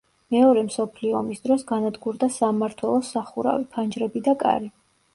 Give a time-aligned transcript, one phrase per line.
[0.35, 4.79] მეორე მსოფლიო ომის დროს განადგურდა სამმართველოს სახურავი, ფანჯრები და კარი.